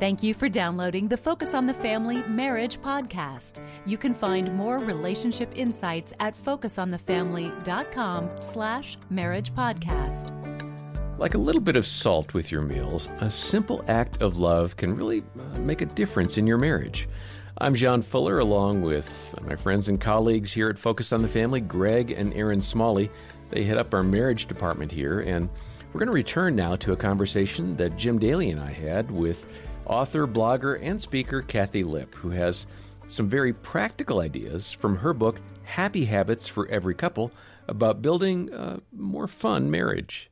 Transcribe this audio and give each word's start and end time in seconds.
Thank 0.00 0.22
you 0.22 0.32
for 0.32 0.48
downloading 0.48 1.08
the 1.08 1.16
Focus 1.16 1.54
on 1.54 1.66
the 1.66 1.74
Family 1.74 2.22
Marriage 2.28 2.80
podcast. 2.80 3.60
You 3.84 3.98
can 3.98 4.14
find 4.14 4.54
more 4.54 4.78
relationship 4.78 5.50
insights 5.56 6.12
at 6.20 6.40
focusonthefamily.com 6.40 8.40
slash 8.40 8.96
marriage 9.10 9.52
podcast. 9.54 11.18
Like 11.18 11.34
a 11.34 11.38
little 11.38 11.60
bit 11.60 11.74
of 11.74 11.84
salt 11.84 12.32
with 12.32 12.52
your 12.52 12.62
meals, 12.62 13.08
a 13.18 13.28
simple 13.28 13.84
act 13.88 14.22
of 14.22 14.38
love 14.38 14.76
can 14.76 14.94
really 14.94 15.24
uh, 15.36 15.58
make 15.58 15.80
a 15.80 15.86
difference 15.86 16.38
in 16.38 16.46
your 16.46 16.58
marriage. 16.58 17.08
I'm 17.60 17.74
John 17.74 18.02
Fuller, 18.02 18.38
along 18.38 18.82
with 18.82 19.34
my 19.42 19.56
friends 19.56 19.88
and 19.88 20.00
colleagues 20.00 20.52
here 20.52 20.68
at 20.68 20.78
Focus 20.78 21.12
on 21.12 21.22
the 21.22 21.28
Family, 21.28 21.60
Greg 21.60 22.12
and 22.12 22.32
Erin 22.34 22.62
Smalley. 22.62 23.10
They 23.50 23.64
head 23.64 23.78
up 23.78 23.92
our 23.92 24.04
marriage 24.04 24.46
department 24.46 24.92
here, 24.92 25.18
and 25.18 25.48
we're 25.92 25.98
going 25.98 26.06
to 26.06 26.12
return 26.12 26.54
now 26.54 26.76
to 26.76 26.92
a 26.92 26.96
conversation 26.96 27.76
that 27.78 27.96
Jim 27.96 28.20
Daly 28.20 28.50
and 28.50 28.60
I 28.60 28.70
had 28.70 29.10
with 29.10 29.44
author, 29.88 30.26
blogger, 30.26 30.78
and 30.80 31.00
speaker 31.00 31.42
Kathi 31.42 31.84
Lipp, 31.84 32.14
who 32.14 32.30
has 32.30 32.66
some 33.08 33.28
very 33.28 33.52
practical 33.52 34.20
ideas 34.20 34.72
from 34.72 34.96
her 34.96 35.12
book, 35.12 35.40
Happy 35.64 36.04
Habits 36.04 36.46
for 36.46 36.68
Every 36.68 36.94
Couple, 36.94 37.32
about 37.68 38.02
building 38.02 38.52
a 38.52 38.80
more 38.96 39.26
fun 39.26 39.70
marriage. 39.70 40.30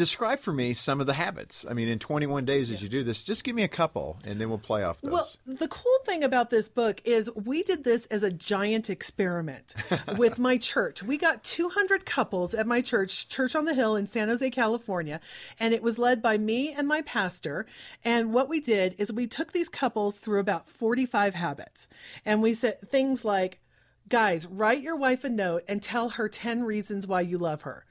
Describe 0.00 0.40
for 0.40 0.54
me 0.54 0.72
some 0.72 0.98
of 1.02 1.06
the 1.06 1.12
habits. 1.12 1.66
I 1.68 1.74
mean, 1.74 1.86
in 1.86 1.98
21 1.98 2.46
days 2.46 2.70
as 2.70 2.80
you 2.80 2.88
do 2.88 3.04
this, 3.04 3.22
just 3.22 3.44
give 3.44 3.54
me 3.54 3.64
a 3.64 3.68
couple 3.68 4.18
and 4.24 4.40
then 4.40 4.48
we'll 4.48 4.56
play 4.56 4.82
off 4.82 4.98
those. 5.02 5.12
Well, 5.12 5.30
the 5.44 5.68
cool 5.68 5.98
thing 6.06 6.24
about 6.24 6.48
this 6.48 6.70
book 6.70 7.02
is 7.04 7.28
we 7.34 7.62
did 7.64 7.84
this 7.84 8.06
as 8.06 8.22
a 8.22 8.32
giant 8.32 8.88
experiment 8.88 9.74
with 10.16 10.38
my 10.38 10.56
church. 10.56 11.02
We 11.02 11.18
got 11.18 11.44
200 11.44 12.06
couples 12.06 12.54
at 12.54 12.66
my 12.66 12.80
church, 12.80 13.28
Church 13.28 13.54
on 13.54 13.66
the 13.66 13.74
Hill 13.74 13.94
in 13.94 14.06
San 14.06 14.28
Jose, 14.28 14.48
California, 14.48 15.20
and 15.58 15.74
it 15.74 15.82
was 15.82 15.98
led 15.98 16.22
by 16.22 16.38
me 16.38 16.72
and 16.72 16.88
my 16.88 17.02
pastor. 17.02 17.66
And 18.02 18.32
what 18.32 18.48
we 18.48 18.58
did 18.58 18.94
is 18.96 19.12
we 19.12 19.26
took 19.26 19.52
these 19.52 19.68
couples 19.68 20.18
through 20.18 20.40
about 20.40 20.66
45 20.66 21.34
habits. 21.34 21.90
And 22.24 22.40
we 22.40 22.54
said 22.54 22.90
things 22.90 23.22
like, 23.22 23.60
guys, 24.08 24.46
write 24.46 24.80
your 24.80 24.96
wife 24.96 25.24
a 25.24 25.28
note 25.28 25.64
and 25.68 25.82
tell 25.82 26.08
her 26.08 26.26
10 26.26 26.64
reasons 26.64 27.06
why 27.06 27.20
you 27.20 27.36
love 27.36 27.60
her. 27.62 27.84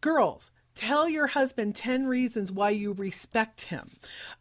Girls, 0.00 0.50
Tell 0.76 1.08
your 1.08 1.26
husband 1.26 1.74
10 1.74 2.06
reasons 2.06 2.52
why 2.52 2.70
you 2.70 2.92
respect 2.92 3.62
him. 3.62 3.90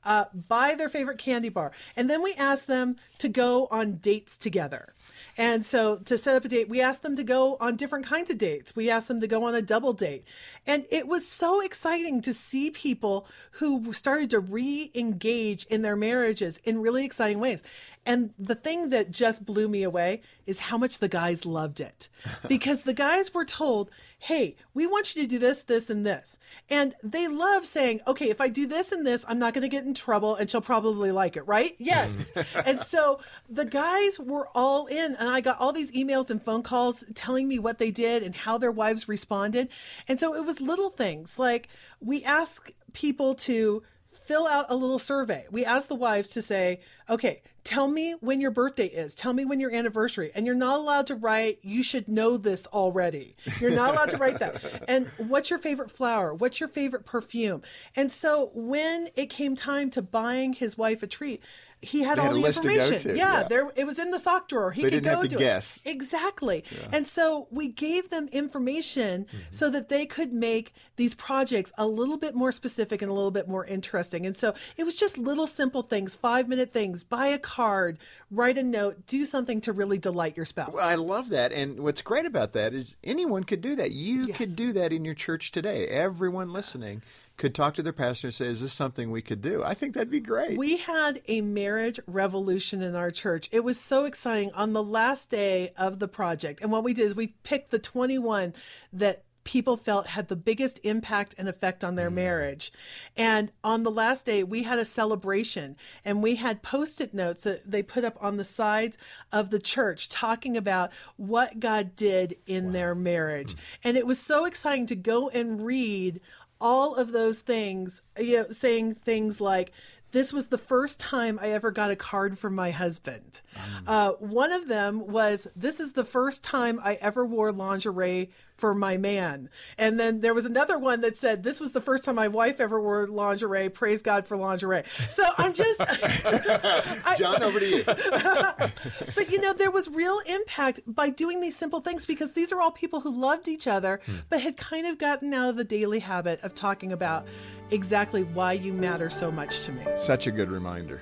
Uh, 0.03 0.25
buy 0.33 0.75
their 0.75 0.89
favorite 0.89 1.17
candy 1.17 1.47
bar. 1.47 1.71
And 1.95 2.09
then 2.09 2.21
we 2.21 2.33
ask 2.35 2.65
them 2.65 2.97
to 3.19 3.29
go 3.29 3.67
on 3.71 3.95
dates 3.95 4.37
together. 4.37 4.93
And 5.37 5.65
so 5.65 5.97
to 5.97 6.17
set 6.17 6.35
up 6.35 6.45
a 6.45 6.49
date, 6.49 6.69
we 6.69 6.81
asked 6.81 7.03
them 7.03 7.15
to 7.15 7.23
go 7.23 7.57
on 7.59 7.77
different 7.77 8.05
kinds 8.05 8.29
of 8.29 8.37
dates. 8.37 8.75
We 8.75 8.89
asked 8.89 9.07
them 9.07 9.21
to 9.21 9.27
go 9.27 9.45
on 9.45 9.55
a 9.55 9.61
double 9.61 9.93
date. 9.93 10.25
And 10.67 10.85
it 10.89 11.07
was 11.07 11.27
so 11.27 11.61
exciting 11.61 12.21
to 12.21 12.33
see 12.33 12.69
people 12.69 13.27
who 13.51 13.93
started 13.93 14.29
to 14.31 14.39
re 14.39 14.91
engage 14.93 15.65
in 15.65 15.81
their 15.81 15.95
marriages 15.95 16.59
in 16.63 16.81
really 16.81 17.05
exciting 17.05 17.39
ways. 17.39 17.61
And 18.05 18.33
the 18.37 18.55
thing 18.55 18.89
that 18.89 19.11
just 19.11 19.45
blew 19.45 19.67
me 19.67 19.83
away 19.83 20.21
is 20.45 20.59
how 20.59 20.77
much 20.77 20.99
the 20.99 21.07
guys 21.07 21.45
loved 21.45 21.81
it. 21.81 22.07
because 22.47 22.83
the 22.83 22.93
guys 22.93 23.33
were 23.33 23.45
told, 23.45 23.89
hey, 24.19 24.55
we 24.73 24.87
want 24.87 25.15
you 25.15 25.21
to 25.23 25.27
do 25.27 25.39
this, 25.39 25.63
this, 25.63 25.89
and 25.89 26.05
this. 26.05 26.37
And 26.69 26.95
they 27.03 27.27
love 27.27 27.65
saying, 27.65 28.01
okay, 28.07 28.29
if 28.29 28.41
I 28.41 28.49
do 28.49 28.65
this 28.67 28.91
and 28.91 29.05
this, 29.05 29.25
I'm 29.27 29.39
not 29.39 29.53
going 29.53 29.63
to 29.63 29.67
get 29.69 29.85
in 29.85 29.93
trouble 29.93 30.35
and 30.35 30.49
she'll 30.49 30.61
probably 30.61 31.11
like 31.11 31.35
it, 31.35 31.43
right? 31.47 31.75
Yes. 31.77 32.31
and 32.65 32.79
so 32.79 33.19
the 33.49 33.65
guys 33.65 34.19
were 34.19 34.47
all 34.55 34.85
in. 34.87 35.15
And 35.15 35.29
I 35.29 35.41
got 35.41 35.59
all 35.59 35.73
these 35.73 35.91
emails 35.91 36.29
and 36.29 36.41
phone 36.41 36.63
calls 36.63 37.03
telling 37.13 37.47
me 37.47 37.59
what 37.59 37.79
they 37.79 37.91
did 37.91 38.23
and 38.23 38.35
how 38.35 38.57
their 38.57 38.71
wives 38.71 39.07
responded. 39.07 39.69
And 40.07 40.19
so 40.19 40.35
it 40.35 40.45
was 40.45 40.61
little 40.61 40.89
things 40.89 41.37
like 41.37 41.67
we 41.99 42.23
ask 42.23 42.71
people 42.93 43.35
to 43.35 43.83
fill 44.25 44.47
out 44.47 44.65
a 44.69 44.75
little 44.75 44.99
survey. 44.99 45.45
We 45.51 45.65
ask 45.65 45.87
the 45.87 45.95
wives 45.95 46.29
to 46.29 46.41
say, 46.41 46.81
okay, 47.09 47.41
tell 47.63 47.87
me 47.87 48.15
when 48.19 48.41
your 48.41 48.51
birthday 48.51 48.87
is. 48.87 49.13
Tell 49.13 49.33
me 49.33 49.45
when 49.45 49.59
your 49.59 49.73
anniversary. 49.73 50.31
And 50.33 50.45
you're 50.45 50.55
not 50.55 50.79
allowed 50.79 51.07
to 51.07 51.15
write, 51.15 51.59
you 51.61 51.83
should 51.83 52.07
know 52.07 52.37
this 52.37 52.65
already. 52.67 53.35
You're 53.59 53.71
not 53.71 53.91
allowed 53.91 54.09
to 54.11 54.17
write 54.17 54.39
that. 54.39 54.63
And 54.87 55.07
what's 55.17 55.49
your 55.49 55.59
favorite 55.59 55.89
flower? 55.89 56.33
What's 56.33 56.59
your 56.59 56.69
favorite 56.69 57.05
perfume? 57.05 57.61
And 57.95 58.11
so 58.11 58.51
when 58.53 59.09
it 59.15 59.29
came 59.29 59.55
time 59.55 59.89
to 59.91 60.01
buying 60.01 60.53
his 60.53 60.77
wife 60.77 61.01
a 61.01 61.07
treat, 61.07 61.41
he 61.85 62.03
had 62.03 62.17
They 62.17 62.23
all 62.23 62.33
the 62.33 62.39
list 62.39 62.61
to 62.63 62.69
information. 62.69 63.11
to, 63.13 63.17
yeah, 63.17 63.41
yeah. 63.41 63.47
there 63.47 63.71
it 63.75 63.85
was 63.85 63.99
in 63.99 64.11
the 64.11 64.19
sock 64.19 64.47
drawer. 64.49 64.71
He 64.71 64.81
They 64.83 64.89
could 64.91 65.03
go 65.03 65.23
to 65.23 65.35
it. 65.35 65.37
guess. 65.37 65.79
Exactly. 65.85 66.63
And 66.91 67.05
so 67.07 67.47
we 67.51 67.67
gave 67.67 68.09
them 68.09 68.27
information 68.31 69.25
Mm-hmm. 69.25 69.37
so 69.51 69.69
that 69.69 69.89
they 69.89 70.05
could 70.05 70.33
make 70.33 70.73
these 70.95 71.13
projects 71.13 71.71
a 71.77 71.87
little 71.87 72.17
bit 72.17 72.35
more 72.35 72.51
specific 72.51 73.01
and 73.01 73.09
a 73.11 73.13
little 73.13 73.31
bit 73.31 73.47
more 73.47 73.65
interesting. 73.65 74.25
And 74.25 74.35
so 74.35 74.53
it 74.77 74.83
was 74.83 74.95
just 74.95 75.17
little 75.17 75.47
simple 75.47 75.81
things, 75.81 76.15
five 76.15 76.47
minute 76.47 76.71
things, 76.73 77.03
buy 77.03 77.27
a 77.27 77.37
card, 77.37 77.97
write 78.31 78.57
a 78.57 78.63
note, 78.63 79.05
do 79.07 79.25
something 79.25 79.61
to 79.61 79.73
really 79.73 79.97
delight 79.97 80.35
your 80.37 80.45
spouse. 80.45 80.71
Well, 80.73 80.87
I 80.87 80.95
love 80.95 81.29
that. 81.29 81.51
And 81.51 81.79
what's 81.81 82.01
great 82.01 82.25
about 82.25 82.53
that 82.53 82.73
is 82.73 82.95
anyone 83.03 83.43
could 83.43 83.61
do 83.61 83.75
that. 83.75 83.91
You 83.91 84.25
Yes. 84.27 84.37
could 84.37 84.55
do 84.55 84.73
that 84.73 84.91
in 84.91 85.05
your 85.05 85.15
church 85.15 85.51
today. 85.51 85.87
Everyone 85.87 86.51
listening 86.53 87.01
could 87.37 87.53
talk 87.53 87.73
to 87.75 87.83
their 87.83 87.93
pastor 87.93 88.27
and 88.27 88.33
say, 88.33 88.47
Is 88.47 88.61
this 88.61 88.73
something 88.73 89.11
we 89.11 89.21
could 89.21 89.41
do? 89.41 89.63
I 89.63 89.73
think 89.73 89.93
that'd 89.93 90.09
be 90.09 90.19
great. 90.19 90.57
We 90.57 90.77
had 90.77 91.21
a 91.27 91.41
marriage 91.41 91.99
revolution 92.07 92.81
in 92.81 92.95
our 92.95 93.11
church. 93.11 93.49
It 93.51 93.63
was 93.63 93.79
so 93.79 94.05
exciting 94.05 94.51
on 94.53 94.73
the 94.73 94.83
last 94.83 95.29
day 95.29 95.71
of 95.77 95.99
the 95.99 96.07
project. 96.07 96.61
And 96.61 96.71
what 96.71 96.83
we 96.83 96.93
did 96.93 97.05
is 97.05 97.15
we 97.15 97.35
picked 97.43 97.71
the 97.71 97.79
21 97.79 98.53
that 98.93 99.23
people 99.45 99.77
felt 99.77 100.07
had 100.07 100.27
the 100.27 100.35
biggest 100.35 100.79
impact 100.83 101.35
and 101.37 101.47
effect 101.47 101.83
on 101.83 101.95
their 101.95 102.09
mm. 102.09 102.15
marriage. 102.15 102.73
And 103.15 103.51
on 103.63 103.83
the 103.83 103.91
last 103.91 104.25
day, 104.25 104.43
we 104.43 104.63
had 104.63 104.79
a 104.79 104.85
celebration 104.85 105.77
and 106.03 106.21
we 106.21 106.35
had 106.35 106.61
post 106.61 106.99
it 106.99 107.13
notes 107.13 107.43
that 107.43 107.69
they 107.69 107.81
put 107.81 108.03
up 108.03 108.17
on 108.19 108.35
the 108.35 108.43
sides 108.43 108.97
of 109.31 109.51
the 109.51 109.59
church 109.59 110.09
talking 110.09 110.57
about 110.57 110.91
what 111.15 111.59
God 111.59 111.95
did 111.95 112.35
in 112.45 112.71
their 112.71 112.93
marriage. 112.93 113.53
Hmm. 113.53 113.59
And 113.85 113.97
it 113.97 114.07
was 114.07 114.19
so 114.19 114.45
exciting 114.45 114.87
to 114.87 114.95
go 114.95 115.29
and 115.29 115.63
read 115.63 116.19
all 116.59 116.95
of 116.95 117.11
those 117.11 117.39
things, 117.39 118.01
you 118.17 118.37
know, 118.37 118.45
saying 118.45 118.95
things 118.95 119.41
like, 119.41 119.71
this 120.15 120.31
was 120.31 120.45
the 120.45 120.57
first 120.57 120.97
time 120.97 121.37
I 121.41 121.49
ever 121.49 121.71
got 121.71 121.91
a 121.91 121.95
card 121.97 122.39
from 122.39 122.55
my 122.55 122.71
husband. 122.71 123.41
Uh, 123.85 124.13
one 124.13 124.53
of 124.53 124.69
them 124.69 125.07
was, 125.07 125.45
This 125.57 125.81
is 125.81 125.91
the 125.91 126.05
first 126.05 126.41
time 126.41 126.79
I 126.81 126.93
ever 127.01 127.25
wore 127.25 127.51
lingerie 127.51 128.29
for 128.55 128.73
my 128.73 128.95
man. 128.95 129.49
And 129.77 129.99
then 129.99 130.21
there 130.21 130.33
was 130.33 130.45
another 130.45 130.79
one 130.79 131.01
that 131.01 131.17
said, 131.17 131.43
This 131.43 131.59
was 131.59 131.73
the 131.73 131.81
first 131.81 132.05
time 132.05 132.15
my 132.15 132.29
wife 132.29 132.61
ever 132.61 132.79
wore 132.79 133.07
lingerie. 133.07 133.67
Praise 133.67 134.01
God 134.01 134.25
for 134.25 134.37
lingerie. 134.37 134.83
So 135.11 135.25
I'm 135.37 135.53
just. 135.53 135.81
I- 135.81 137.15
John, 137.17 137.43
over 137.43 137.59
to 137.59 137.67
you. 137.67 137.83
but 139.15 139.29
you 139.29 139.41
know, 139.41 139.51
there 139.51 139.71
was 139.71 139.89
real 139.89 140.21
impact 140.27 140.79
by 140.87 141.09
doing 141.09 141.41
these 141.41 141.57
simple 141.57 141.81
things 141.81 142.05
because 142.05 142.31
these 142.31 142.53
are 142.53 142.61
all 142.61 142.71
people 142.71 143.01
who 143.01 143.11
loved 143.11 143.49
each 143.49 143.67
other, 143.67 143.99
but 144.29 144.39
had 144.39 144.55
kind 144.55 144.87
of 144.87 144.97
gotten 144.97 145.33
out 145.33 145.49
of 145.49 145.55
the 145.57 145.65
daily 145.65 145.99
habit 145.99 146.39
of 146.41 146.55
talking 146.55 146.93
about 146.93 147.27
exactly 147.71 148.23
why 148.23 148.53
you 148.53 148.73
matter 148.73 149.09
so 149.09 149.31
much 149.31 149.65
to 149.65 149.71
me. 149.71 149.85
Such 149.95 150.27
a 150.27 150.31
good 150.31 150.49
reminder. 150.49 151.01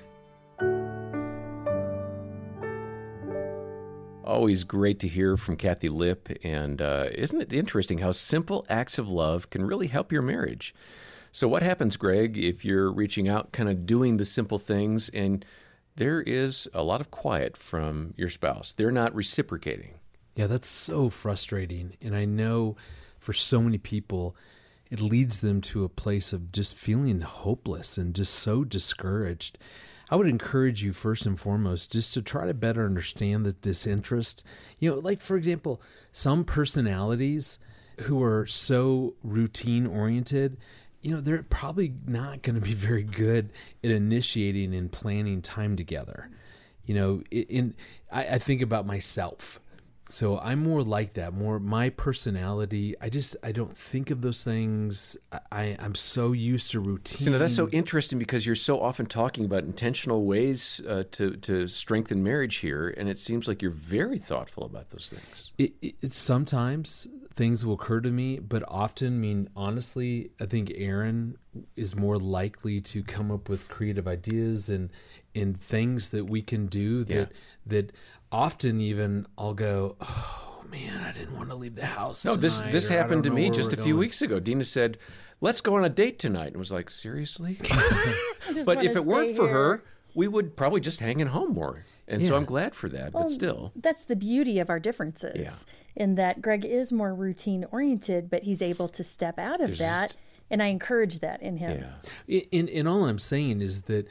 Always 4.23 4.63
great 4.63 4.99
to 5.01 5.07
hear 5.07 5.35
from 5.35 5.57
Kathi 5.57 5.89
Lipp. 5.89 6.29
And 6.43 6.81
uh, 6.81 7.09
isn't 7.11 7.41
it 7.41 7.53
interesting 7.53 7.99
how 7.99 8.13
simple 8.13 8.65
acts 8.69 8.97
of 8.97 9.09
love 9.09 9.49
can 9.49 9.65
really 9.65 9.87
help 9.87 10.11
your 10.11 10.21
marriage? 10.21 10.73
So, 11.31 11.47
what 11.47 11.63
happens, 11.63 11.97
Greg, 11.97 12.37
if 12.37 12.63
you're 12.63 12.91
reaching 12.91 13.27
out, 13.27 13.51
kind 13.51 13.67
of 13.67 13.85
doing 13.85 14.17
the 14.17 14.25
simple 14.25 14.59
things, 14.59 15.09
and 15.09 15.43
there 15.95 16.21
is 16.21 16.67
a 16.73 16.83
lot 16.83 17.01
of 17.01 17.09
quiet 17.09 17.57
from 17.57 18.13
your 18.15 18.29
spouse? 18.29 18.73
They're 18.77 18.91
not 18.91 19.15
reciprocating. 19.15 19.95
Yeah, 20.35 20.47
that's 20.47 20.67
so 20.67 21.09
frustrating. 21.09 21.97
And 22.01 22.15
I 22.15 22.25
know 22.25 22.75
for 23.19 23.33
so 23.33 23.61
many 23.61 23.77
people, 23.77 24.35
it 24.93 25.01
leads 25.01 25.39
them 25.39 25.59
to 25.59 25.83
a 25.83 25.89
place 25.89 26.33
of 26.33 26.51
just 26.51 26.77
feeling 26.77 27.21
hopeless 27.21 27.97
and 27.97 28.13
just 28.13 28.31
so 28.31 28.63
discouraged. 28.63 29.57
I 30.11 30.15
would 30.15 30.27
encourage 30.27 30.83
you, 30.83 30.93
first 30.93 31.25
and 31.25 31.39
foremost, 31.39 31.91
just 31.91 32.13
to 32.13 32.21
try 32.21 32.45
to 32.45 32.53
better 32.53 32.85
understand 32.85 33.43
the 33.43 33.53
disinterest. 33.53 34.43
You 34.77 34.91
know, 34.91 34.99
like 34.99 35.19
for 35.19 35.35
example, 35.35 35.81
some 36.11 36.43
personalities 36.43 37.57
who 38.01 38.21
are 38.21 38.45
so 38.45 39.15
routine 39.23 39.87
oriented, 39.87 40.57
you 41.01 41.15
know, 41.15 41.21
they're 41.21 41.41
probably 41.41 41.95
not 42.05 42.43
going 42.43 42.53
to 42.53 42.61
be 42.61 42.73
very 42.75 43.03
good 43.03 43.49
at 43.83 43.89
initiating 43.89 44.75
and 44.75 44.91
planning 44.91 45.41
time 45.41 45.75
together. 45.75 46.29
You 46.85 46.93
know, 46.93 47.23
in 47.31 47.73
I, 48.11 48.25
I 48.25 48.37
think 48.37 48.61
about 48.61 48.85
myself. 48.85 49.59
So 50.09 50.37
I'm 50.39 50.61
more 50.61 50.83
like 50.83 51.13
that, 51.13 51.33
more 51.33 51.59
my 51.59 51.89
personality. 51.89 52.95
I 53.01 53.09
just 53.09 53.35
I 53.41 53.51
don't 53.51 53.75
think 53.77 54.11
of 54.11 54.21
those 54.21 54.43
things. 54.43 55.17
I, 55.51 55.75
I'm 55.79 55.95
so 55.95 56.33
used 56.33 56.71
to 56.71 56.79
routine. 56.79 57.25
You 57.25 57.31
know, 57.31 57.39
that's 57.39 57.55
so 57.55 57.69
interesting 57.69 58.19
because 58.19 58.45
you're 58.45 58.55
so 58.55 58.79
often 58.79 59.05
talking 59.05 59.45
about 59.45 59.63
intentional 59.63 60.25
ways 60.25 60.81
uh, 60.87 61.03
to 61.13 61.37
to 61.37 61.67
strengthen 61.67 62.21
marriage 62.23 62.57
here, 62.57 62.93
and 62.95 63.09
it 63.09 63.17
seems 63.17 63.47
like 63.47 63.61
you're 63.61 63.71
very 63.71 64.19
thoughtful 64.19 64.65
about 64.65 64.89
those 64.89 65.09
things. 65.09 65.51
it, 65.57 65.73
it, 65.81 65.95
it's 66.01 66.17
sometimes 66.17 67.07
things 67.35 67.65
will 67.65 67.73
occur 67.73 67.99
to 68.01 68.11
me, 68.11 68.39
but 68.39 68.63
often, 68.67 69.07
I 69.07 69.17
mean, 69.17 69.49
honestly, 69.55 70.31
I 70.39 70.45
think 70.45 70.71
Erin 70.75 71.37
is 71.75 71.95
more 71.95 72.17
likely 72.17 72.79
to 72.81 73.03
come 73.03 73.31
up 73.31 73.49
with 73.49 73.67
creative 73.67 74.07
ideas 74.07 74.69
and 74.69 74.89
and 75.35 75.59
things 75.59 76.09
that 76.09 76.25
we 76.29 76.41
can 76.43 76.67
do 76.67 77.03
that 77.05 77.13
Yeah. 77.13 77.25
that 77.65 77.91
often 78.31 78.79
even 78.81 79.25
I'll 79.37 79.55
go, 79.55 79.95
oh 79.99 80.63
man, 80.69 81.01
I 81.03 81.11
didn't 81.11 81.35
want 81.35 81.49
to 81.49 81.55
leave 81.55 81.75
the 81.75 81.85
house. 81.87 82.23
No, 82.23 82.35
this 82.35 82.57
tonight," 82.57 82.71
this 82.71 82.89
or, 82.89 82.93
happened 82.93 83.23
to 83.23 83.29
me 83.31 83.49
just 83.49 83.73
a 83.73 83.77
few 83.77 83.85
going." 83.93 83.97
weeks 83.97 84.21
ago. 84.21 84.39
Dina 84.39 84.63
said, 84.63 84.97
"Let's 85.41 85.59
go 85.61 85.75
on 85.75 85.83
a 85.83 85.89
date 85.89 86.19
tonight," 86.19 86.47
and 86.49 86.57
was 86.57 86.71
like, 86.71 86.89
"Seriously?" 86.89 87.59
But 88.65 88.85
if 88.85 88.95
it 88.95 89.05
weren't 89.05 89.29
stay 89.29 89.37
for 89.37 89.47
her, 89.49 89.83
we 90.13 90.27
would 90.27 90.55
probably 90.55 90.81
just 90.81 90.99
hang 90.99 91.21
at 91.21 91.27
home 91.29 91.53
more. 91.53 91.85
And 92.07 92.25
so 92.25 92.35
I'm 92.35 92.45
glad 92.45 92.75
for 92.75 92.89
that. 92.89 93.13
Well, 93.13 93.23
but 93.23 93.31
still, 93.31 93.71
that's 93.75 94.05
the 94.05 94.15
beauty 94.15 94.59
of 94.59 94.69
our 94.69 94.79
differences 94.79 95.35
Yeah. 95.39 95.55
in 95.95 96.15
that 96.15 96.41
Greg 96.41 96.65
is 96.65 96.91
more 96.91 97.13
routine 97.15 97.65
oriented, 97.71 98.29
but 98.29 98.43
he's 98.43 98.61
able 98.61 98.89
to 98.89 99.03
step 99.03 99.39
out 99.39 99.61
of 99.61 99.67
There's 99.67 99.79
that. 99.79 100.01
just- 100.07 100.17
and 100.49 100.61
I 100.61 100.67
encourage 100.67 101.19
that 101.19 101.41
in 101.41 101.57
him. 101.57 101.85
yeah, 102.27 102.41
In, 102.51 102.67
in 102.67 102.85
all 102.87 103.05
I'm 103.05 103.17
saying 103.19 103.61
is 103.61 103.83
that 103.83 104.07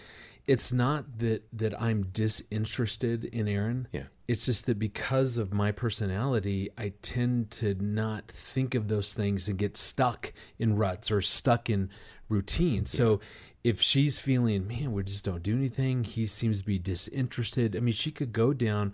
it's 0.46 0.72
not 0.72 1.18
that 1.18 1.44
that 1.52 1.80
I'm 1.80 2.04
disinterested 2.06 3.24
in 3.26 3.46
Erin. 3.48 3.88
Yeah. 3.92 4.04
It's 4.28 4.46
just 4.46 4.66
that 4.66 4.78
because 4.78 5.36
of 5.38 5.52
my 5.52 5.72
personality, 5.72 6.70
I 6.78 6.94
tend 7.02 7.50
to 7.52 7.74
not 7.74 8.28
think 8.28 8.74
of 8.74 8.88
those 8.88 9.14
things 9.14 9.48
and 9.48 9.58
get 9.58 9.76
stuck 9.76 10.32
in 10.58 10.76
ruts 10.76 11.10
or 11.10 11.20
stuck 11.20 11.68
in 11.68 11.90
routine. 12.28 12.86
So 12.86 13.20
if 13.64 13.80
she's 13.80 14.18
feeling, 14.18 14.66
man, 14.66 14.92
we 14.92 15.04
just 15.04 15.24
don't 15.24 15.42
do 15.42 15.54
anything, 15.54 16.04
he 16.04 16.26
seems 16.26 16.58
to 16.58 16.64
be 16.64 16.78
disinterested. 16.78 17.76
I 17.76 17.80
mean, 17.80 17.94
she 17.94 18.10
could 18.10 18.32
go 18.32 18.52
down 18.52 18.92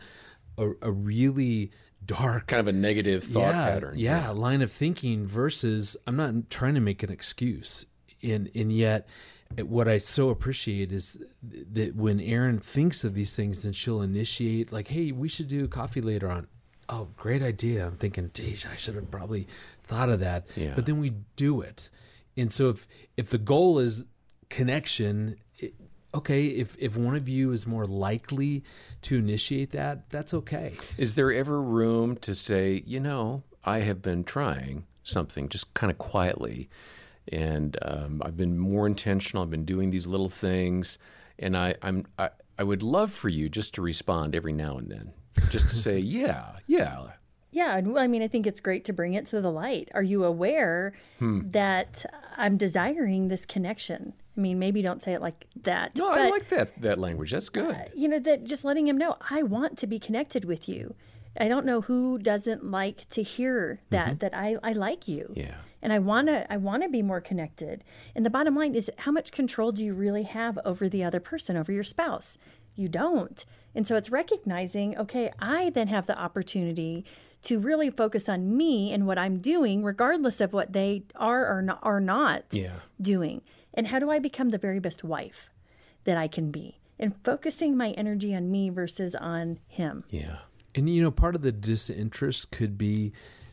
a, 0.59 0.71
a 0.83 0.91
really 0.91 1.71
dark 2.05 2.49
kind 2.49 2.61
of 2.61 2.69
a 2.69 2.73
negative 2.73 3.25
thought 3.25 3.55
yeah, 3.55 3.69
pattern. 3.69 3.99
Yeah, 3.99 4.31
line 4.31 4.63
of 4.63 4.71
thinking 4.71 5.27
versus 5.27 5.97
I'm 6.07 6.17
not 6.17 6.51
trying 6.51 6.75
to 6.75 6.81
make 6.81 7.03
an 7.03 7.11
excuse. 7.11 7.87
And 8.23 8.51
and 8.55 8.73
yet 8.73 9.09
eh, 9.57 9.63
what 9.63 9.89
I 9.89 9.99
so 9.99 10.31
appreciate 10.31 10.93
is 10.93 11.19
that 11.43 11.97
when 11.97 12.21
Erin 12.21 12.59
thinks 12.59 13.05
of 13.05 13.15
these 13.15 13.35
things 13.35 13.65
and 13.65 13.75
she'll 13.75 14.03
initiate 14.03 14.73
like, 14.73 14.89
hey, 14.89 15.13
we 15.13 15.29
should 15.29 15.49
do 15.49 15.67
coffee 15.69 16.01
later 16.01 16.31
on. 16.31 16.47
Oh, 16.91 17.09
great 17.17 17.43
idea. 17.43 17.87
I'm 17.87 17.97
thinking, 17.97 18.31
geez, 18.33 18.67
I 18.71 18.77
should 18.77 18.95
have 18.95 19.11
probably 19.11 19.47
thought 19.83 20.09
of 20.09 20.21
that. 20.21 20.47
Yeah. 20.57 20.73
But 20.75 20.87
then 20.87 20.99
we 20.99 21.13
do 21.37 21.61
it. 21.61 21.91
And 22.37 22.53
so 22.53 22.71
if 22.71 22.87
if 23.17 23.31
the 23.31 23.39
goal 23.39 23.79
is 23.79 24.05
connection, 24.49 25.37
it, 25.59 25.75
okay, 26.15 26.47
if 26.47 26.77
if 26.79 26.97
one 26.97 27.15
of 27.17 27.29
you 27.29 27.53
is 27.53 27.67
more 27.67 27.85
likely 27.87 28.65
to 29.03 29.17
initiate 29.17 29.71
that, 29.73 30.09
that's 30.11 30.33
okay. 30.35 30.75
Is 30.97 31.15
there 31.15 31.33
ever 31.33 31.61
room 31.63 32.17
to 32.19 32.35
say, 32.35 32.83
you 32.87 33.01
know, 33.01 33.43
I 33.65 33.81
have 33.81 34.03
been 34.03 34.25
trying 34.25 34.85
something 35.03 35.49
just 35.49 35.73
kind 35.75 35.91
of 35.91 35.99
quietly, 35.99 36.69
and 37.31 37.77
um, 37.83 38.23
I've 38.25 38.37
been 38.37 38.59
more 38.59 38.87
intentional. 38.87 39.43
I've 39.43 39.51
been 39.51 39.65
doing 39.65 39.91
these 39.91 40.07
little 40.07 40.29
things, 40.31 40.99
and 41.39 41.57
I, 41.57 41.75
I'm 41.83 42.07
I, 42.19 42.31
I 42.59 42.65
would 42.65 42.83
love 42.83 43.13
for 43.13 43.29
you 43.29 43.49
just 43.49 43.75
to 43.75 43.83
respond 43.83 44.35
every 44.35 44.53
now 44.53 44.79
and 44.79 44.91
then, 44.91 45.13
just 45.51 45.69
to 45.69 45.75
say, 45.77 45.99
yeah, 46.19 46.57
yeah, 46.67 47.13
Yeah, 47.53 47.77
and 47.79 47.93
well, 47.93 48.03
I 48.03 48.07
mean, 48.09 48.23
I 48.23 48.29
think 48.29 48.47
it's 48.47 48.61
great 48.61 48.85
to 48.87 48.93
bring 48.93 49.15
it 49.15 49.27
to 49.27 49.41
the 49.41 49.51
light. 49.51 49.89
Are 49.95 50.03
you 50.03 50.25
aware 50.25 50.95
Hmm. 51.19 51.41
that 51.51 52.05
I'm 52.37 52.57
desiring 52.57 53.29
this 53.29 53.47
connection? 53.47 54.13
I 54.39 54.41
mean, 54.41 54.61
maybe 54.61 54.83
don't 54.83 55.03
say 55.03 55.15
it 55.15 55.21
like 55.21 55.47
that. 55.65 55.99
No, 55.99 56.11
but, 56.11 56.21
I 56.21 56.31
like 56.31 56.49
that 56.51 56.81
that 56.81 56.99
language. 56.99 57.33
That's 57.33 57.49
uh, 57.49 57.53
good. 57.53 57.77
you 57.95 58.07
know, 58.07 58.21
that 58.21 58.45
just 58.45 58.65
letting 58.65 58.87
him 58.87 58.97
know, 58.97 59.17
I 59.29 59.43
want 59.43 59.77
to 59.79 59.87
be 59.89 59.99
connected 59.99 60.45
with 60.45 60.69
you. 60.69 60.95
I 61.41 61.49
don't 61.49 61.67
know 61.67 61.81
who 61.81 62.19
doesn't 62.19 62.71
like 62.71 63.09
to 63.11 63.23
hear 63.23 63.81
that 63.91 64.07
mm-hmm. 64.07 64.19
that 64.19 64.35
I, 64.35 64.57
I 64.63 64.73
like 64.73 65.09
you. 65.09 65.33
Yeah. 65.37 65.57
And 65.83 65.93
I 65.93 65.99
wanna 65.99 66.47
I 66.49 66.57
wanna 66.57 66.89
be 66.89 67.03
more 67.03 67.21
connected. 67.21 67.83
And 68.15 68.25
the 68.25 68.31
bottom 68.31 68.55
line 68.55 68.77
is 68.77 68.91
how 68.99 69.11
much 69.11 69.33
control 69.33 69.73
do 69.73 69.85
you 69.85 69.93
really 69.93 70.25
have 70.25 70.59
over 70.65 70.89
the 70.89 71.03
other 71.03 71.21
person, 71.21 71.57
over 71.57 71.73
your 71.73 71.85
spouse? 71.85 72.39
You 72.77 72.89
don't. 72.89 73.45
And 73.75 73.87
so 73.87 73.97
it's 73.97 74.11
recognizing, 74.11 74.97
okay, 74.97 75.33
I 75.41 75.71
then 75.71 75.89
have 75.89 76.07
the 76.07 76.19
opportunity 76.19 77.05
to 77.43 77.59
really 77.59 77.91
focus 77.91 78.29
on 78.29 78.57
me 78.57 78.93
and 78.93 79.07
what 79.07 79.19
I'm 79.19 79.39
doing, 79.39 79.83
regardless 79.83 80.41
of 80.41 80.53
what 80.53 80.73
they 80.73 81.05
are 81.15 81.47
or 81.47 81.63
not 81.63 81.79
are 81.83 82.01
not 82.01 82.45
Yeah. 82.53 82.81
doing. 83.01 83.43
And 83.79 83.87
how 83.87 84.01
do 84.01 84.11
I 84.11 84.19
become 84.19 84.49
the 84.49 84.59
very 84.59 84.81
best 84.81 85.05
wife 85.05 85.51
that 86.03 86.17
I 86.17 86.27
can 86.27 86.51
be? 86.51 86.81
And 86.99 87.15
focusing 87.23 87.77
my 87.77 87.93
energy 87.93 88.35
on 88.35 88.51
me 88.51 88.71
versus 88.71 89.15
on 89.15 89.61
him. 89.69 90.03
Yeah. 90.11 90.39
And 90.75 90.93
you 90.93 91.01
know, 91.01 91.13
part 91.13 91.37
of 91.37 91.43
the 91.43 91.53
disinterest 91.53 92.51
could 92.51 92.77
be 92.77 93.13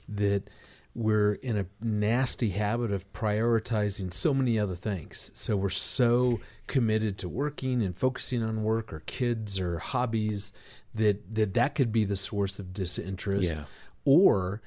that 0.09 0.49
we're 0.95 1.33
in 1.33 1.57
a 1.57 1.67
nasty 1.79 2.49
habit 2.49 2.91
of 2.91 3.11
prioritizing 3.13 4.11
so 4.11 4.33
many 4.33 4.57
other 4.57 4.73
things. 4.73 5.29
So 5.35 5.55
we're 5.55 5.69
so 5.69 6.39
committed 6.65 7.19
to 7.19 7.29
working 7.29 7.83
and 7.83 7.95
focusing 7.95 8.41
on 8.41 8.63
work 8.63 8.91
or 8.91 9.01
kids 9.01 9.59
or 9.59 9.77
hobbies 9.77 10.53
that 10.95 11.35
that, 11.35 11.53
that 11.53 11.75
could 11.75 11.91
be 11.91 12.03
the 12.03 12.15
source 12.15 12.57
of 12.57 12.73
disinterest. 12.73 13.53
Yeah. 13.53 13.65
Or 14.05 14.63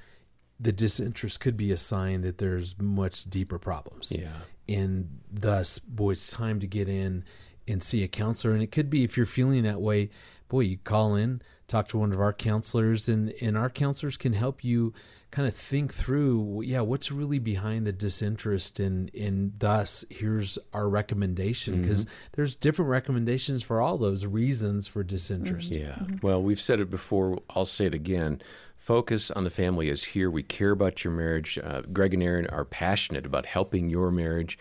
the 0.60 0.72
disinterest 0.72 1.40
could 1.40 1.56
be 1.56 1.72
a 1.72 1.76
sign 1.76 2.20
that 2.20 2.38
there's 2.38 2.78
much 2.80 3.24
deeper 3.24 3.58
problems 3.58 4.12
Yeah. 4.16 4.42
And 4.68 5.20
thus 5.30 5.78
boy 5.78 6.12
it's 6.12 6.30
time 6.30 6.60
to 6.60 6.66
get 6.66 6.88
in 6.88 7.24
and 7.66 7.82
see 7.82 8.02
a 8.02 8.08
counselor 8.08 8.54
and 8.54 8.62
it 8.62 8.72
could 8.72 8.90
be 8.90 9.04
if 9.04 9.16
you're 9.16 9.26
feeling 9.26 9.62
that 9.62 9.80
way 9.80 10.08
boy 10.48 10.60
you 10.60 10.78
call 10.78 11.14
in 11.14 11.40
talk 11.66 11.86
to 11.88 11.98
one 11.98 12.12
of 12.12 12.20
our 12.20 12.32
counselors 12.32 13.08
and 13.08 13.32
and 13.40 13.56
our 13.56 13.68
counselors 13.68 14.16
can 14.16 14.32
help 14.32 14.64
you 14.64 14.92
kind 15.30 15.46
of 15.46 15.54
think 15.54 15.92
through 15.92 16.62
yeah 16.64 16.80
what's 16.80 17.12
really 17.12 17.38
behind 17.38 17.86
the 17.86 17.92
disinterest 17.92 18.80
and 18.80 19.14
and 19.14 19.52
thus 19.58 20.04
here's 20.08 20.58
our 20.72 20.88
recommendation 20.88 21.74
mm-hmm. 21.74 21.82
because 21.82 22.06
there's 22.32 22.56
different 22.56 22.90
recommendations 22.90 23.62
for 23.62 23.82
all 23.82 23.98
those 23.98 24.24
reasons 24.24 24.88
for 24.88 25.02
disinterest 25.02 25.72
mm-hmm. 25.72 25.78
Yeah. 25.78 26.18
Well, 26.22 26.42
we've 26.42 26.60
said 26.60 26.80
it 26.80 26.90
before. 26.90 27.38
I'll 27.50 27.64
say 27.64 27.86
it 27.86 27.94
again. 27.94 28.42
Focus 28.88 29.30
on 29.30 29.44
the 29.44 29.50
family 29.50 29.90
is 29.90 30.02
here. 30.02 30.30
We 30.30 30.42
care 30.42 30.70
about 30.70 31.04
your 31.04 31.12
marriage. 31.12 31.58
Uh, 31.62 31.82
Greg 31.92 32.14
and 32.14 32.22
Erin 32.22 32.46
are 32.46 32.64
passionate 32.64 33.26
about 33.26 33.44
helping 33.44 33.90
your 33.90 34.10
marriage. 34.10 34.58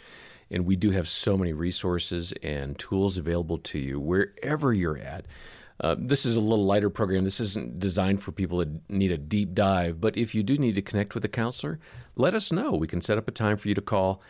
And 0.51 0.65
we 0.65 0.75
do 0.75 0.91
have 0.91 1.07
so 1.07 1.38
many 1.38 1.53
resources 1.53 2.33
and 2.44 2.77
tools 2.77 3.18
available 3.18 3.57
to 3.59 3.79
you 3.79 4.01
wherever 4.01 4.74
you're 4.74 4.97
at. 4.97 5.24
Uh, 5.79 5.95
this 5.97 6.25
is 6.25 6.35
a 6.35 6.41
little 6.41 6.65
lighter 6.65 6.89
program. 6.89 7.24
This 7.24 7.39
isn't 7.39 7.79
designed 7.79 8.21
for 8.21 8.33
people 8.33 8.57
that 8.57 8.89
need 8.89 9.13
a 9.13 9.18
deep 9.18 9.53
dive. 9.53 10.01
But 10.01 10.18
if 10.18 10.35
you 10.35 10.44
do 10.44 10.57
need 10.57 10.75
to 10.75 10.81
connect 10.81 11.15
with 11.15 11.23
a 11.23 11.30
counselor, 11.30 11.80
let 12.18 12.33
us 12.33 12.51
know. 12.51 12.71
We 12.71 12.85
can 12.89 13.00
set 13.00 13.18
up 13.18 13.30
a 13.30 13.31
time 13.31 13.56
for 13.56 13.69
you 13.69 13.75
to 13.75 13.81
call, 13.81 14.21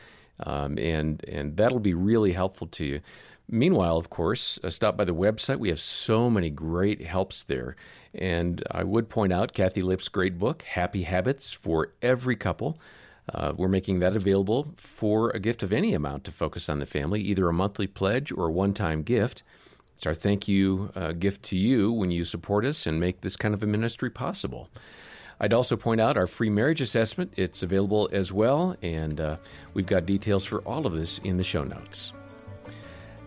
um, 0.42 0.78
and 0.78 1.28
and 1.28 1.58
that'll 1.58 1.80
be 1.80 1.96
really 1.96 2.34
helpful 2.34 2.68
to 2.68 2.86
you. 2.86 3.02
Meanwhile, 3.50 3.98
of 3.98 4.10
course, 4.10 4.60
uh, 4.64 4.70
stop 4.70 4.98
by 4.98 5.06
the 5.06 5.16
website. 5.16 5.58
We 5.58 5.70
have 5.70 5.80
so 5.80 6.30
many 6.30 6.50
great 6.50 7.02
helps 7.02 7.44
there. 7.44 7.78
And 8.18 8.64
I 8.72 8.84
would 8.84 9.10
point 9.10 9.32
out 9.32 9.54
Kathi 9.54 9.84
Lipp's 9.84 10.08
great 10.08 10.38
book, 10.38 10.64
Happy 10.64 11.04
Habits 11.04 11.54
for 11.54 11.94
Every 12.02 12.36
Couple. 12.36 12.80
Uh, 13.34 13.54
we're 13.56 13.68
making 13.68 14.00
that 14.00 14.16
available 14.16 14.74
for 14.78 15.32
a 15.32 15.40
gift 15.40 15.62
of 15.62 15.74
any 15.74 15.94
amount 15.94 16.24
to 16.24 16.32
focus 16.32 16.70
on 16.70 16.80
the 16.80 16.86
family, 16.86 17.22
either 17.22 17.48
a 17.48 17.54
monthly 17.54 17.88
pledge 17.88 18.32
or 18.32 18.48
a 18.48 18.52
one 18.52 18.74
time 18.74 19.04
gift. 19.04 19.44
It's 19.98 20.06
our 20.06 20.14
thank 20.14 20.48
you 20.48 20.92
uh, 20.96 21.12
gift 21.14 21.44
to 21.44 21.58
you 21.58 21.92
when 21.92 22.12
you 22.12 22.24
support 22.24 22.66
us 22.66 22.86
and 22.86 23.00
make 23.00 23.22
this 23.22 23.36
kind 23.36 23.54
of 23.54 23.64
a 23.64 23.68
ministry 23.68 24.10
possible. 24.10 24.70
I'd 25.40 25.54
also 25.54 25.76
point 25.76 26.02
out 26.02 26.18
our 26.18 26.28
free 26.28 26.50
marriage 26.50 26.82
assessment. 26.82 27.34
It's 27.36 27.64
available 27.64 28.10
as 28.12 28.32
well, 28.32 28.76
and 28.82 29.20
uh, 29.20 29.38
we've 29.74 29.86
got 29.86 30.06
details 30.06 30.46
for 30.46 30.60
all 30.62 30.86
of 30.86 30.94
this 30.94 31.20
in 31.20 31.38
the 31.38 31.44
show 31.44 31.64
notes. 31.64 32.14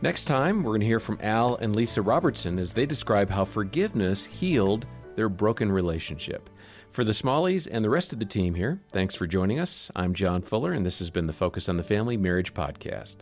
Next 0.03 0.25
time, 0.25 0.63
we're 0.63 0.71
going 0.71 0.81
to 0.81 0.87
hear 0.87 0.99
from 0.99 1.19
Al 1.21 1.57
and 1.57 1.77
Lisa 1.77 2.01
Robertson 2.01 2.59
as 2.59 2.73
they 2.73 2.87
describe 2.87 3.29
how 3.29 3.45
forgiveness 3.45 4.25
healed 4.25 4.87
their 5.15 5.29
broken 5.29 5.71
relationship. 5.71 6.49
For 6.91 7.05
the 7.05 7.13
Smalleys 7.13 7.69
and 7.71 7.85
the 7.85 7.91
rest 7.91 8.15
of 8.15 8.19
the 8.19 8.25
team 8.25 8.55
here, 8.55 8.81
thanks 8.93 9.15
for 9.15 9.27
joining 9.27 9.59
us. 9.59 9.91
I'm 9.95 10.15
John 10.15 10.41
Fuller, 10.41 10.73
and 10.73 10.87
this 10.87 11.01
has 11.01 11.11
been 11.11 11.27
the 11.27 11.35
Focus 11.35 11.69
on 11.69 11.77
the 11.77 11.83
Family 11.83 12.17
Marriage 12.17 12.55
Podcast. 12.55 13.17